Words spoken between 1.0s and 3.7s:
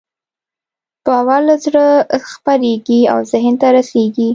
باور له زړه خپرېږي او ذهن ته